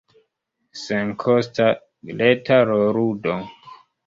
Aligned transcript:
Senkosta, 0.83 1.67
reta 2.23 2.59
rolludo. 2.73 3.39